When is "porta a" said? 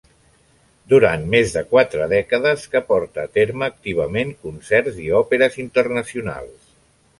2.89-3.31